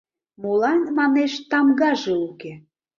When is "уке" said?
2.27-2.51